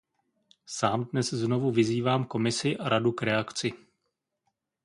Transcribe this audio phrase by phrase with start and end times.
[0.65, 3.73] Sám dnes znovu vyzývám Komisi a Radu k reakci.